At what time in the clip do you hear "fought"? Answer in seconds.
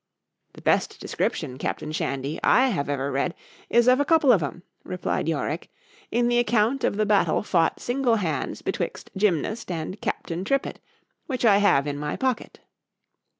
7.43-7.79